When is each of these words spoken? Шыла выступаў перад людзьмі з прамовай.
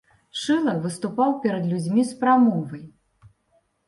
Шыла 0.43 0.73
выступаў 0.85 1.35
перад 1.43 1.67
людзьмі 1.73 2.05
з 2.13 2.17
прамовай. 2.23 2.81